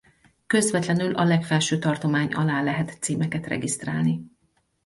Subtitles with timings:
[0.47, 4.25] Közvetlenül a legfelső tartomány alá lehet címeket regisztrálni.